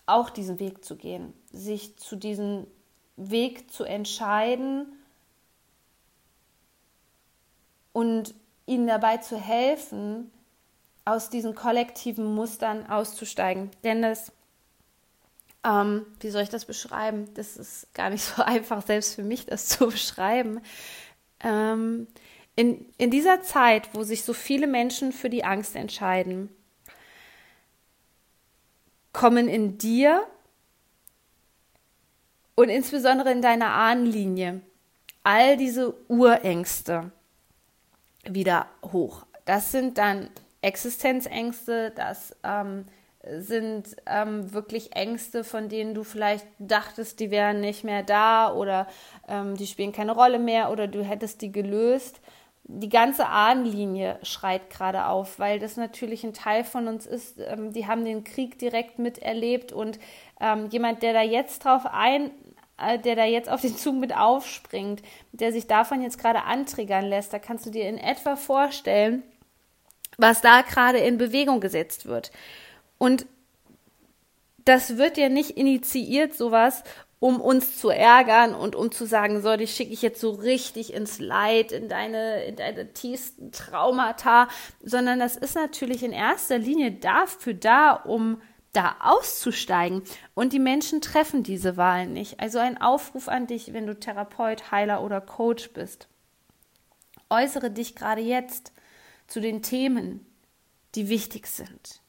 auch 0.07 0.29
diesen 0.31 0.59
Weg 0.59 0.85
zu 0.85 0.97
gehen, 0.97 1.33
sich 1.55 1.97
zu 1.97 2.17
diesem 2.17 2.67
Weg 3.17 3.71
zu 3.71 3.85
entscheiden 3.85 4.87
und 7.93 8.35
ihnen 8.67 8.87
dabei 8.87 9.19
zu 9.19 9.39
helfen, 9.39 10.31
aus 11.05 11.31
diesen 11.31 11.55
kollektiven 11.55 12.35
Mustern 12.35 12.87
auszusteigen. 12.87 13.71
Denn 13.85 14.03
das 14.03 14.33
ähm, 15.65 16.05
wie 16.21 16.31
soll 16.31 16.43
ich 16.43 16.51
das 16.51 16.67
beschreiben? 16.67 17.33
Das 17.35 17.57
ist 17.57 17.93
gar 17.95 18.11
nicht 18.11 18.23
so 18.37 18.43
einfach, 18.43 18.87
selbst 18.87 19.15
für 19.15 19.23
mich 19.23 19.47
das 19.47 19.67
zu 19.67 19.89
beschreiben. 19.89 20.61
Ähm, 21.41 22.07
in, 22.57 22.87
in 22.99 23.11
dieser 23.11 23.43
Zeit, 23.43 23.89
wo 23.95 24.05
sich 24.05 24.23
so 24.23 24.33
viele 24.33 24.67
Menschen 24.67 25.13
für 25.13 25.31
die 25.31 25.45
Angst 25.45 25.75
entscheiden, 25.75 26.51
kommen 29.13 29.49
in 29.49 29.79
dir 29.79 30.25
und 32.55 32.69
insbesondere 32.69 33.33
in 33.33 33.43
deiner 33.43 33.71
Ahnenlinie 33.71 34.61
all 35.23 35.57
diese 35.57 35.95
Urängste 36.09 37.11
wieder 38.25 38.67
hoch. 38.93 39.27
Das 39.45 39.73
sind 39.73 39.99
dann 39.99 40.29
Existenzängste, 40.63 41.93
das 41.95 42.35
ähm, 42.43 42.87
sind 43.39 43.97
ähm, 44.07 44.53
wirklich 44.53 44.95
Ängste, 44.95 45.45
von 45.45 45.69
denen 45.69 45.95
du 45.95 46.05
vielleicht 46.05 46.47
dachtest, 46.59 47.21
die 47.21 47.31
wären 47.31 47.61
nicht 47.61 47.85
mehr 47.85 48.03
da 48.03 48.53
oder 48.53 48.87
ähm, 49.29 49.57
die 49.57 49.67
spielen 49.67 49.93
keine 49.93 50.13
Rolle 50.13 50.39
mehr 50.39 50.71
oder 50.71 50.87
du 50.87 51.03
hättest 51.03 51.43
die 51.43 51.53
gelöst. 51.53 52.21
Die 52.67 52.89
ganze 52.89 53.27
Ahnenlinie 53.27 54.19
schreit 54.23 54.71
gerade 54.71 55.07
auf, 55.07 55.39
weil 55.39 55.59
das 55.59 55.77
natürlich 55.77 56.25
ein 56.25 56.33
Teil 56.33 56.65
von 56.65 56.89
uns 56.89 57.07
ist. 57.07 57.39
Ähm, 57.39 57.73
die 57.73 57.87
haben 57.87 58.05
den 58.05 58.25
Krieg 58.25 58.59
direkt 58.59 58.99
miterlebt 58.99 59.73
und 59.73 59.99
ähm, 60.41 60.69
jemand, 60.71 61.03
der 61.03 61.13
da 61.13 61.23
jetzt 61.23 61.65
drauf 61.65 61.83
ein, 61.87 62.31
der 62.79 63.17
da 63.17 63.25
jetzt 63.25 63.49
auf 63.49 63.61
den 63.61 63.77
Zug 63.77 63.97
mit 63.97 64.17
aufspringt, 64.17 65.03
der 65.33 65.53
sich 65.53 65.67
davon 65.67 66.03
jetzt 66.03 66.19
gerade 66.19 66.43
antriggern 66.43 67.07
lässt, 67.07 67.33
da 67.33 67.39
kannst 67.39 67.67
du 67.67 67.71
dir 67.71 67.89
in 67.89 67.99
etwa 67.99 68.37
vorstellen, 68.37 69.23
was 70.17 70.41
da 70.41 70.63
gerade 70.63 70.99
in 70.99 71.19
Bewegung 71.19 71.61
gesetzt 71.61 72.07
wird. 72.07 72.33
Und 72.99 73.27
das 74.65 74.97
wird 74.97 75.17
ja 75.19 75.29
nicht 75.29 75.51
initiiert, 75.51 76.35
sowas, 76.35 76.83
um 77.21 77.41
uns 77.41 77.79
zu 77.79 77.89
ärgern 77.89 78.55
und 78.55 78.77
um 78.77 78.93
zu 78.93 79.07
sagen, 79.07 79.41
so, 79.41 79.57
die 79.57 79.67
schicke 79.67 79.93
ich 79.93 80.03
jetzt 80.03 80.21
so 80.21 80.31
richtig 80.31 80.93
ins 80.93 81.19
Leid, 81.19 81.73
in 81.73 81.89
deine, 81.89 82.45
in 82.45 82.57
deine 82.57 82.93
tiefsten 82.93 83.51
Traumata, 83.51 84.49
sondern 84.83 85.19
das 85.19 85.37
ist 85.37 85.55
natürlich 85.55 86.03
in 86.03 86.13
erster 86.13 86.59
Linie 86.59 86.93
dafür 86.93 87.55
da, 87.55 87.93
um 87.93 88.43
da 88.75 88.97
auszusteigen. 89.01 90.03
Und 90.35 90.53
die 90.53 90.59
Menschen 90.59 91.01
treffen 91.01 91.43
diese 91.43 91.77
Wahlen 91.77 92.13
nicht. 92.13 92.41
Also 92.41 92.59
ein 92.59 92.81
Aufruf 92.81 93.29
an 93.29 93.47
dich, 93.47 93.73
wenn 93.73 93.87
du 93.87 93.99
Therapeut, 93.99 94.71
Heiler 94.71 95.03
oder 95.03 95.21
Coach 95.21 95.71
bist. 95.73 96.09
Äußere 97.31 97.71
dich 97.71 97.95
gerade 97.95 98.21
jetzt 98.21 98.73
zu 99.27 99.41
den 99.41 99.63
Themen, 99.63 100.27
die 100.95 101.09
wichtig 101.09 101.47
sind 101.47 102.05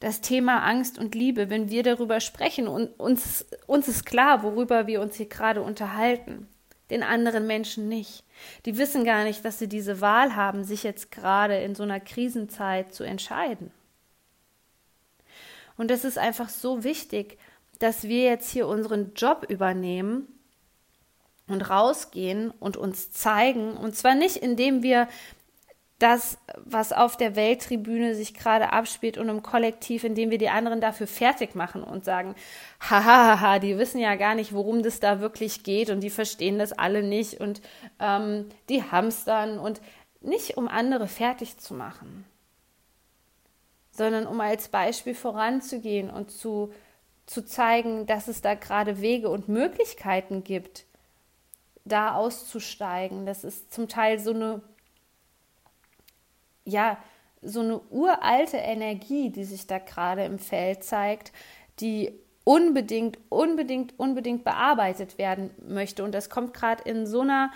das 0.00 0.20
Thema 0.20 0.62
Angst 0.64 0.98
und 0.98 1.14
Liebe, 1.14 1.50
wenn 1.50 1.70
wir 1.70 1.82
darüber 1.82 2.20
sprechen 2.20 2.68
und 2.68 2.88
uns, 3.00 3.46
uns 3.66 3.88
ist 3.88 4.06
klar, 4.06 4.42
worüber 4.42 4.86
wir 4.86 5.00
uns 5.00 5.16
hier 5.16 5.28
gerade 5.28 5.60
unterhalten, 5.60 6.48
den 6.90 7.02
anderen 7.02 7.46
Menschen 7.46 7.88
nicht. 7.88 8.24
Die 8.64 8.78
wissen 8.78 9.04
gar 9.04 9.24
nicht, 9.24 9.44
dass 9.44 9.58
sie 9.58 9.68
diese 9.68 10.00
Wahl 10.00 10.36
haben, 10.36 10.62
sich 10.64 10.84
jetzt 10.84 11.10
gerade 11.10 11.56
in 11.58 11.74
so 11.74 11.82
einer 11.82 12.00
Krisenzeit 12.00 12.94
zu 12.94 13.02
entscheiden. 13.02 13.72
Und 15.78 15.90
es 15.90 16.04
ist 16.04 16.18
einfach 16.18 16.50
so 16.50 16.84
wichtig, 16.84 17.38
dass 17.78 18.02
wir 18.02 18.24
jetzt 18.24 18.50
hier 18.50 18.66
unseren 18.66 19.14
Job 19.14 19.46
übernehmen 19.48 20.26
und 21.46 21.70
rausgehen 21.70 22.50
und 22.50 22.76
uns 22.76 23.10
zeigen. 23.12 23.76
Und 23.76 23.96
zwar 23.96 24.14
nicht, 24.14 24.36
indem 24.36 24.82
wir 24.82 25.08
das, 25.98 26.38
was 26.56 26.92
auf 26.92 27.16
der 27.16 27.34
Welttribüne 27.34 28.14
sich 28.14 28.34
gerade 28.34 28.72
abspielt 28.72 29.18
und 29.18 29.28
im 29.28 29.42
Kollektiv, 29.42 30.04
indem 30.04 30.30
wir 30.30 30.38
die 30.38 30.48
anderen 30.48 30.80
dafür 30.80 31.08
fertig 31.08 31.56
machen 31.56 31.82
und 31.82 32.04
sagen, 32.04 32.36
hahaha, 32.80 33.58
die 33.58 33.78
wissen 33.78 33.98
ja 33.98 34.14
gar 34.14 34.36
nicht, 34.36 34.52
worum 34.52 34.84
das 34.84 35.00
da 35.00 35.20
wirklich 35.20 35.64
geht 35.64 35.90
und 35.90 36.00
die 36.00 36.10
verstehen 36.10 36.58
das 36.58 36.72
alle 36.72 37.02
nicht 37.02 37.40
und 37.40 37.60
ähm, 37.98 38.46
die 38.68 38.84
hamstern 38.84 39.58
und 39.58 39.80
nicht 40.20 40.56
um 40.56 40.68
andere 40.68 41.08
fertig 41.08 41.58
zu 41.58 41.74
machen, 41.74 42.24
sondern 43.98 44.26
um 44.26 44.40
als 44.40 44.68
Beispiel 44.68 45.14
voranzugehen 45.14 46.10
und 46.10 46.30
zu, 46.30 46.72
zu 47.26 47.44
zeigen, 47.44 48.06
dass 48.06 48.28
es 48.28 48.40
da 48.40 48.54
gerade 48.54 49.00
Wege 49.00 49.28
und 49.28 49.48
Möglichkeiten 49.48 50.44
gibt, 50.44 50.86
da 51.84 52.14
auszusteigen. 52.14 53.26
Das 53.26 53.44
ist 53.44 53.72
zum 53.72 53.88
Teil 53.88 54.18
so 54.18 54.30
eine 54.30 54.62
ja, 56.68 56.98
so 57.40 57.60
eine 57.60 57.80
uralte 57.90 58.58
Energie, 58.58 59.30
die 59.30 59.44
sich 59.44 59.66
da 59.66 59.78
gerade 59.78 60.24
im 60.24 60.38
Feld 60.38 60.84
zeigt, 60.84 61.32
die 61.80 62.12
unbedingt, 62.44 63.18
unbedingt, 63.28 63.98
unbedingt 63.98 64.44
bearbeitet 64.44 65.18
werden 65.18 65.50
möchte. 65.66 66.04
Und 66.04 66.12
das 66.12 66.30
kommt 66.30 66.54
gerade 66.54 66.82
in 66.84 67.06
so 67.06 67.20
einer 67.20 67.50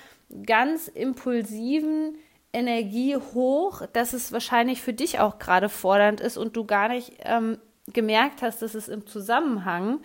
ganz 0.47 0.89
impulsiven 0.89 2.17
Energie 2.53 3.17
hoch, 3.17 3.83
dass 3.93 4.13
es 4.13 4.33
wahrscheinlich 4.33 4.83
für 4.83 4.93
dich 4.93 5.21
auch 5.21 5.39
gerade 5.39 5.69
fordernd 5.69 6.21
ist 6.21 6.37
und 6.37 6.57
du 6.57 6.65
gar 6.65 6.89
nicht 6.89 7.15
ähm, 7.21 7.59
gemerkt 7.93 8.43
hast, 8.43 8.63
dass 8.63 8.75
es 8.75 8.89
im 8.89 9.07
Zusammenhang 9.07 10.01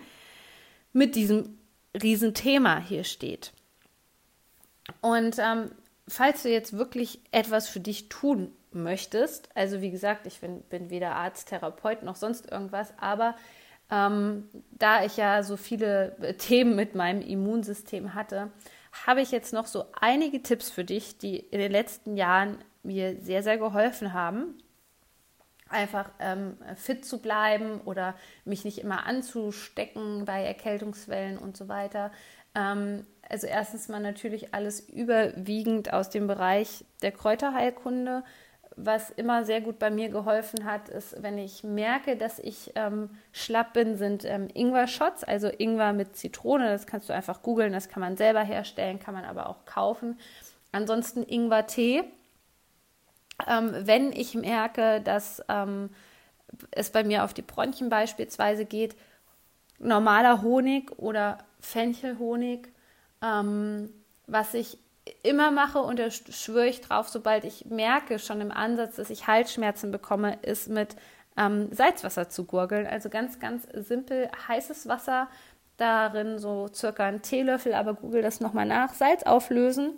mit 0.92 1.14
diesem 1.14 1.58
Riesenthema 2.00 2.78
hier 2.78 3.04
steht. 3.04 3.52
Und 5.00 5.36
ähm, 5.38 5.70
falls 6.06 6.42
du 6.42 6.50
jetzt 6.50 6.76
wirklich 6.76 7.20
etwas 7.30 7.68
für 7.68 7.80
dich 7.80 8.08
tun 8.08 8.52
möchtest, 8.72 9.54
also 9.54 9.80
wie 9.80 9.90
gesagt, 9.90 10.26
ich 10.26 10.40
bin, 10.40 10.62
bin 10.62 10.90
weder 10.90 11.14
Arzt, 11.14 11.48
Therapeut 11.48 12.02
noch 12.02 12.16
sonst 12.16 12.50
irgendwas, 12.50 12.92
aber 12.98 13.36
ähm, 13.90 14.48
da 14.70 15.04
ich 15.04 15.16
ja 15.16 15.42
so 15.42 15.56
viele 15.56 16.36
Themen 16.38 16.76
mit 16.76 16.94
meinem 16.94 17.22
Immunsystem 17.22 18.14
hatte, 18.14 18.50
habe 19.06 19.20
ich 19.20 19.30
jetzt 19.30 19.52
noch 19.52 19.66
so 19.66 19.86
einige 19.98 20.42
Tipps 20.42 20.70
für 20.70 20.84
dich, 20.84 21.18
die 21.18 21.38
in 21.38 21.58
den 21.58 21.72
letzten 21.72 22.16
Jahren 22.16 22.58
mir 22.82 23.16
sehr, 23.20 23.42
sehr 23.42 23.58
geholfen 23.58 24.12
haben, 24.12 24.54
einfach 25.68 26.10
ähm, 26.18 26.56
fit 26.76 27.04
zu 27.04 27.20
bleiben 27.20 27.80
oder 27.82 28.14
mich 28.44 28.64
nicht 28.64 28.78
immer 28.78 29.06
anzustecken 29.06 30.24
bei 30.24 30.44
Erkältungswellen 30.44 31.38
und 31.38 31.56
so 31.56 31.68
weiter. 31.68 32.10
Ähm, 32.54 33.06
also 33.28 33.46
erstens 33.46 33.88
mal 33.88 34.00
natürlich 34.00 34.54
alles 34.54 34.80
überwiegend 34.80 35.92
aus 35.92 36.10
dem 36.10 36.26
Bereich 36.26 36.84
der 37.02 37.12
Kräuterheilkunde. 37.12 38.24
Was 38.80 39.10
immer 39.10 39.44
sehr 39.44 39.60
gut 39.60 39.80
bei 39.80 39.90
mir 39.90 40.08
geholfen 40.08 40.64
hat, 40.64 40.88
ist, 40.88 41.20
wenn 41.20 41.36
ich 41.36 41.64
merke, 41.64 42.16
dass 42.16 42.38
ich 42.38 42.72
ähm, 42.76 43.10
schlapp 43.32 43.72
bin, 43.72 43.96
sind 43.96 44.24
ähm, 44.24 44.46
Ingwer-Shots, 44.54 45.24
also 45.24 45.48
Ingwer 45.48 45.92
mit 45.92 46.16
Zitrone. 46.16 46.68
Das 46.68 46.86
kannst 46.86 47.08
du 47.08 47.12
einfach 47.12 47.42
googeln, 47.42 47.72
das 47.72 47.88
kann 47.88 48.00
man 48.00 48.16
selber 48.16 48.42
herstellen, 48.42 49.00
kann 49.00 49.14
man 49.14 49.24
aber 49.24 49.48
auch 49.48 49.64
kaufen. 49.64 50.16
Ansonsten 50.70 51.24
Ingwer-Tee. 51.24 52.04
Ähm, 53.48 53.74
wenn 53.80 54.12
ich 54.12 54.34
merke, 54.34 55.00
dass 55.00 55.42
ähm, 55.48 55.90
es 56.70 56.90
bei 56.90 57.02
mir 57.02 57.24
auf 57.24 57.34
die 57.34 57.42
Bronchien 57.42 57.88
beispielsweise 57.88 58.64
geht, 58.64 58.96
normaler 59.80 60.42
Honig 60.42 60.92
oder 60.98 61.38
Fenchelhonig, 61.60 62.68
ähm, 63.22 63.92
was 64.26 64.54
ich 64.54 64.78
immer 65.22 65.50
mache 65.50 65.78
und 65.80 65.98
da 65.98 66.10
schwöre 66.10 66.66
ich 66.66 66.80
drauf, 66.80 67.08
sobald 67.08 67.44
ich 67.44 67.66
merke 67.66 68.18
schon 68.18 68.40
im 68.40 68.50
Ansatz, 68.50 68.96
dass 68.96 69.10
ich 69.10 69.26
Halsschmerzen 69.26 69.90
bekomme, 69.90 70.38
ist 70.42 70.68
mit 70.68 70.96
ähm, 71.36 71.72
Salzwasser 71.72 72.28
zu 72.28 72.44
gurgeln. 72.44 72.86
Also 72.86 73.08
ganz, 73.08 73.38
ganz 73.38 73.66
simpel 73.72 74.30
heißes 74.48 74.88
Wasser, 74.88 75.28
darin 75.76 76.38
so 76.38 76.68
circa 76.72 77.06
ein 77.06 77.22
Teelöffel, 77.22 77.74
aber 77.74 77.94
google 77.94 78.22
das 78.22 78.40
nochmal 78.40 78.66
nach, 78.66 78.94
Salz 78.94 79.22
auflösen 79.22 79.92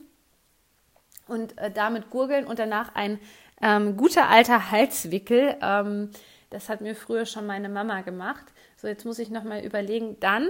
und 1.27 1.57
äh, 1.59 1.71
damit 1.71 2.11
gurgeln 2.11 2.47
und 2.47 2.59
danach 2.59 2.95
ein 2.95 3.19
ähm, 3.63 3.97
guter 3.97 4.29
alter 4.29 4.71
Halswickel. 4.71 5.57
Ähm, 5.63 6.11
das 6.51 6.69
hat 6.69 6.81
mir 6.81 6.95
früher 6.95 7.27
schon 7.27 7.47
meine 7.47 7.69
Mama 7.69 8.03
gemacht. 8.03 8.45
So, 8.77 8.89
jetzt 8.89 9.05
muss 9.05 9.19
ich 9.19 9.31
nochmal 9.31 9.65
überlegen. 9.65 10.19
Dann 10.21 10.49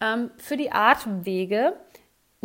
ähm, 0.00 0.30
für 0.36 0.56
die 0.56 0.72
Atemwege 0.72 1.74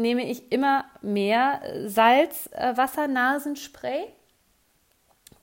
nehme 0.01 0.29
ich 0.29 0.51
immer 0.51 0.84
mehr 1.01 1.62
Salzwasser-Nasenspray. 1.86 4.08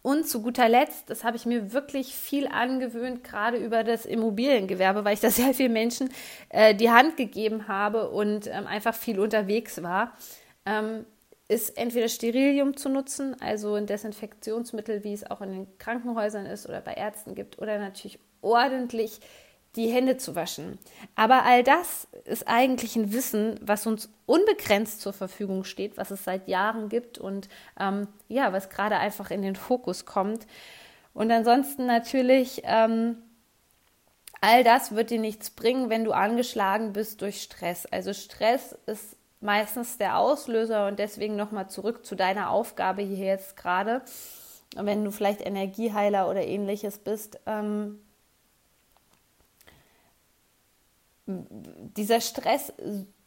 Und 0.02 0.28
zu 0.28 0.42
guter 0.42 0.68
Letzt, 0.68 1.10
das 1.10 1.24
habe 1.24 1.36
ich 1.36 1.44
mir 1.44 1.72
wirklich 1.72 2.14
viel 2.14 2.46
angewöhnt, 2.46 3.24
gerade 3.24 3.58
über 3.58 3.84
das 3.84 4.06
Immobiliengewerbe, 4.06 5.04
weil 5.04 5.14
ich 5.14 5.20
da 5.20 5.30
sehr 5.30 5.54
vielen 5.54 5.72
Menschen 5.72 6.10
äh, 6.48 6.74
die 6.74 6.90
Hand 6.90 7.16
gegeben 7.16 7.68
habe 7.68 8.10
und 8.10 8.46
ähm, 8.46 8.66
einfach 8.66 8.94
viel 8.94 9.20
unterwegs 9.20 9.82
war, 9.82 10.16
ähm, 10.64 11.04
ist 11.48 11.76
entweder 11.78 12.08
Sterilium 12.08 12.76
zu 12.76 12.90
nutzen, 12.90 13.34
also 13.40 13.74
ein 13.74 13.86
Desinfektionsmittel, 13.86 15.02
wie 15.02 15.14
es 15.14 15.28
auch 15.28 15.40
in 15.40 15.50
den 15.50 15.78
Krankenhäusern 15.78 16.46
ist 16.46 16.68
oder 16.68 16.80
bei 16.80 16.92
Ärzten 16.92 17.34
gibt, 17.34 17.58
oder 17.58 17.78
natürlich 17.78 18.18
ordentlich 18.42 19.20
die 19.76 19.88
Hände 19.88 20.16
zu 20.16 20.34
waschen. 20.34 20.78
Aber 21.14 21.44
all 21.44 21.62
das 21.62 22.08
ist 22.24 22.48
eigentlich 22.48 22.96
ein 22.96 23.12
Wissen, 23.12 23.58
was 23.62 23.86
uns 23.86 24.10
unbegrenzt 24.26 25.00
zur 25.00 25.12
Verfügung 25.12 25.64
steht, 25.64 25.96
was 25.96 26.10
es 26.10 26.24
seit 26.24 26.48
Jahren 26.48 26.88
gibt 26.88 27.18
und 27.18 27.48
ähm, 27.78 28.08
ja, 28.28 28.52
was 28.52 28.70
gerade 28.70 28.96
einfach 28.96 29.30
in 29.30 29.42
den 29.42 29.56
Fokus 29.56 30.04
kommt. 30.04 30.46
Und 31.14 31.30
ansonsten 31.30 31.86
natürlich, 31.86 32.62
ähm, 32.64 33.18
all 34.40 34.64
das 34.64 34.94
wird 34.94 35.10
dir 35.10 35.20
nichts 35.20 35.50
bringen, 35.50 35.90
wenn 35.90 36.04
du 36.04 36.12
angeschlagen 36.12 36.92
bist 36.92 37.22
durch 37.22 37.42
Stress. 37.42 37.86
Also 37.86 38.12
Stress 38.12 38.76
ist 38.86 39.16
meistens 39.40 39.98
der 39.98 40.18
Auslöser 40.18 40.88
und 40.88 40.98
deswegen 40.98 41.36
nochmal 41.36 41.68
zurück 41.68 42.04
zu 42.04 42.14
deiner 42.14 42.50
Aufgabe 42.50 43.02
hier 43.02 43.26
jetzt 43.26 43.56
gerade. 43.56 44.02
Wenn 44.76 45.04
du 45.04 45.10
vielleicht 45.10 45.40
Energieheiler 45.40 46.28
oder 46.28 46.44
ähnliches 46.44 46.98
bist, 46.98 47.40
ähm, 47.46 48.00
dieser 51.28 52.20
Stress 52.20 52.72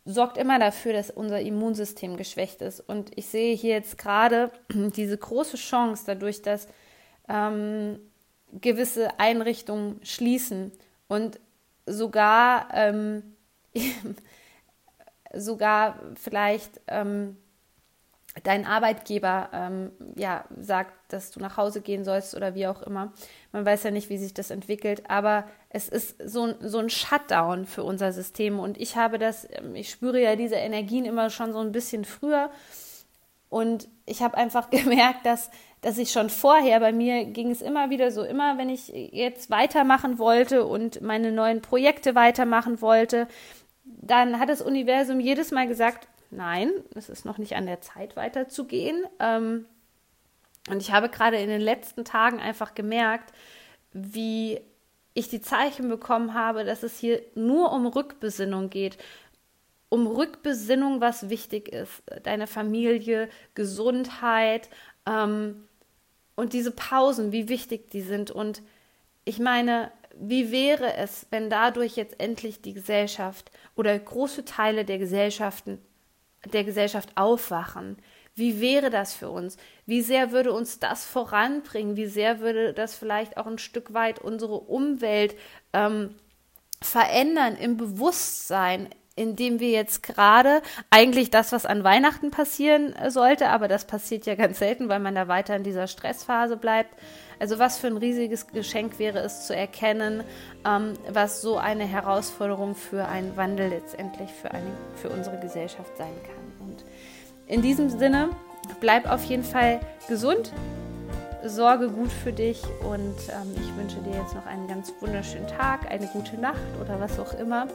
sorgt 0.06 0.38
immer 0.38 0.60
dafür, 0.60 0.94
dass 0.94 1.12
unser 1.12 1.40
Immunsystem 1.40 2.18
geschwächt 2.18 2.62
ist. 2.62 2.80
Und 2.80 3.12
ich 3.16 3.28
sehe 3.28 3.56
hier 3.56 3.76
jetzt 3.76 3.98
gerade 3.98 4.52
diese 4.74 5.18
große 5.18 5.58
Chance 5.58 6.04
dadurch, 6.08 6.42
dass 6.42 6.68
ähm, 7.30 8.00
gewisse 8.52 9.20
Einrichtungen 9.20 10.00
schließen 10.04 10.72
und 11.08 11.40
sogar, 11.86 12.70
ähm, 12.74 13.36
sogar 15.34 16.00
vielleicht 16.16 16.82
ähm, 16.88 17.38
dein 18.44 18.66
Arbeitgeber 18.66 19.50
ähm, 19.54 19.92
ja, 20.16 20.46
sagt, 20.58 20.94
dass 21.10 21.32
du 21.32 21.40
nach 21.40 21.58
Hause 21.58 21.82
gehen 21.82 22.06
sollst 22.06 22.36
oder 22.36 22.56
wie 22.56 22.68
auch 22.68 22.82
immer. 22.82 23.12
Man 23.52 23.66
weiß 23.66 23.84
ja 23.84 23.92
nicht, 23.92 24.10
wie 24.10 24.18
sich 24.18 24.34
das 24.34 24.52
entwickelt, 24.52 25.10
aber 25.10 25.46
es 25.70 25.90
ist 25.90 26.16
so, 26.24 26.54
so 26.62 26.80
ein 26.80 26.90
Shutdown 26.90 27.66
für 27.66 27.84
unser 27.84 28.14
System. 28.14 28.60
Und 28.60 28.80
ich 28.80 28.96
habe 28.96 29.20
das, 29.20 29.48
ähm, 29.52 29.76
ich 29.76 29.90
spüre 29.90 30.22
ja 30.22 30.36
diese 30.36 30.56
Energien 30.56 31.06
immer 31.06 31.30
schon 31.30 31.52
so 31.52 31.60
ein 31.60 31.74
bisschen 31.74 32.06
früher. 32.06 32.50
Und 33.50 33.90
ich 34.06 34.22
habe 34.22 34.38
einfach 34.38 34.70
gemerkt, 34.72 35.26
dass, 35.26 35.52
dass 35.82 35.98
ich 35.98 36.12
schon 36.12 36.30
vorher, 36.30 36.80
bei 36.80 36.94
mir 36.94 37.26
ging 37.26 37.52
es 37.52 37.62
immer 37.62 37.90
wieder 37.90 38.12
so, 38.12 38.24
immer 38.24 38.58
wenn 38.58 38.70
ich 38.70 38.88
jetzt 38.88 39.50
weitermachen 39.50 40.20
wollte 40.20 40.66
und 40.66 41.02
meine 41.02 41.34
neuen 41.34 41.62
Projekte 41.62 42.16
weitermachen 42.16 42.82
wollte, 42.82 43.28
dann 43.84 44.40
hat 44.40 44.48
das 44.48 44.62
Universum 44.62 45.20
jedes 45.20 45.52
Mal 45.52 45.68
gesagt, 45.68 46.08
nein, 46.32 46.72
es 46.96 47.10
ist 47.10 47.26
noch 47.26 47.38
nicht 47.38 47.56
an 47.56 47.66
der 47.66 47.82
Zeit 47.82 48.16
weiterzugehen. 48.16 49.06
Ähm, 49.20 49.66
und 50.70 50.82
ich 50.82 50.92
habe 50.92 51.10
gerade 51.10 51.38
in 51.38 51.50
den 51.50 51.62
letzten 51.62 52.06
Tagen 52.06 52.40
einfach 52.40 52.76
gemerkt, 52.76 53.34
wie 53.94 54.62
ich 55.14 55.28
die 55.28 55.42
Zeichen 55.42 55.90
bekommen 55.90 56.34
habe, 56.34 56.64
dass 56.64 56.84
es 56.84 56.98
hier 56.98 57.22
nur 57.36 57.72
um 57.74 57.86
Rückbesinnung 57.86 58.70
geht. 58.70 58.98
Um 59.90 60.08
Rückbesinnung, 60.08 61.02
was 61.02 61.30
wichtig 61.30 61.68
ist. 61.68 62.02
Deine 62.24 62.48
Familie, 62.48 63.30
Gesundheit 63.56 64.70
ähm, 65.06 65.68
und 66.36 66.54
diese 66.54 66.72
Pausen, 66.72 67.34
wie 67.34 67.50
wichtig 67.50 67.92
die 67.92 68.02
sind. 68.02 68.32
Und 68.32 68.62
ich 69.26 69.40
meine, 69.40 69.92
wie 70.18 70.52
wäre 70.52 70.96
es, 70.96 71.26
wenn 71.30 71.50
dadurch 71.50 71.98
jetzt 71.98 72.20
endlich 72.20 72.62
die 72.62 72.74
Gesellschaft 72.74 73.52
oder 73.76 73.98
große 73.98 74.46
Teile 74.46 74.86
der 74.86 74.98
Gesellschaften 74.98 75.80
der 76.46 76.64
Gesellschaft 76.64 77.10
aufwachen. 77.16 77.98
Wie 78.36 78.62
wäre 78.62 78.90
das 78.90 79.14
für 79.14 79.30
uns? 79.30 79.58
Wie 79.86 80.02
sehr 80.02 80.32
würde 80.32 80.54
uns 80.54 80.80
das 80.80 81.06
voranbringen? 81.06 81.98
Wie 81.98 82.06
sehr 82.06 82.40
würde 82.40 82.74
das 82.74 82.96
vielleicht 82.96 83.38
auch 83.38 83.48
ein 83.48 83.58
Stück 83.58 83.94
weit 83.94 84.20
unsere 84.20 84.56
Umwelt 84.56 85.36
ähm, 85.74 86.16
verändern 86.82 87.56
im 87.58 87.78
Bewusstsein, 87.78 88.90
indem 89.16 89.60
wir 89.60 89.70
jetzt 89.70 90.04
gerade 90.04 90.62
eigentlich 90.90 91.30
das, 91.30 91.52
was 91.52 91.66
an 91.66 91.84
Weihnachten 91.84 92.32
passieren 92.32 92.96
sollte, 93.10 93.50
aber 93.50 93.68
das 93.68 93.86
passiert 93.86 94.26
ja 94.26 94.36
ganz 94.36 94.60
selten, 94.60 94.90
weil 94.90 95.00
man 95.00 95.16
da 95.16 95.28
weiter 95.28 95.56
in 95.56 95.64
dieser 95.64 95.88
Stressphase 95.88 96.58
bleibt. 96.58 96.96
Also 97.40 97.60
was 97.60 97.78
für 97.78 97.88
ein 97.88 97.98
riesiges 97.98 98.48
Geschenk 98.48 99.00
wäre 99.00 99.20
es 99.20 99.48
zu 99.48 99.56
erkennen, 99.56 100.24
ähm, 100.66 100.94
was 101.10 101.42
so 101.42 101.58
eine 101.58 101.86
Herausforderung 101.86 102.76
für 102.76 103.08
einen 103.08 103.36
Wandel 103.36 103.70
letztendlich 103.70 104.30
für, 104.32 104.52
eine, 104.52 104.72
für 104.96 105.10
unsere 105.10 105.40
Gesellschaft 105.40 105.98
sein 105.98 106.14
kann. 106.24 106.68
Und 106.68 106.86
in 107.48 107.62
diesem 107.62 107.90
Sinne, 107.90 108.30
bleib 108.80 109.12
auf 109.12 109.24
jeden 109.26 109.44
Fall 109.44 109.80
gesund, 110.08 110.54
sorge 111.44 111.90
gut 111.90 112.12
für 112.12 112.32
dich 112.32 112.62
und 112.84 113.18
ähm, 113.30 113.56
ich 113.56 113.76
wünsche 113.76 113.98
dir 114.02 114.20
jetzt 114.20 114.36
noch 114.36 114.46
einen 114.46 114.68
ganz 114.68 114.94
wunderschönen 115.00 115.48
Tag, 115.48 115.90
eine 115.90 116.06
gute 116.08 116.38
Nacht 116.38 116.62
oder 116.80 117.00
was 117.00 117.20
auch 117.20 117.34
immer 117.34 117.68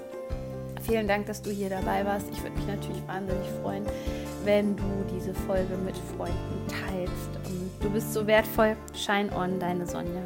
vielen 0.87 1.09
Dank, 1.09 1.27
dass 1.27 1.43
du 1.43 1.51
hier 1.51 1.69
dabei 1.69 2.05
warst. 2.05 2.29
Ich 2.31 2.43
würde 2.43 2.57
mich 2.57 2.67
natürlich 2.67 3.07
wahnsinnig 3.07 3.49
freuen, 3.63 3.85
wenn 4.45 4.77
du 4.77 4.85
diese 5.13 5.35
Folge 5.35 5.77
mit 5.85 5.97
Freunden 6.17 6.67
teilst. 6.69 7.31
Du 7.81 7.91
bist 7.91 8.13
so 8.13 8.27
wertvoll. 8.27 8.77
Shine 8.95 9.31
on, 9.37 9.59
deine 9.59 9.87
Sonja. 9.87 10.23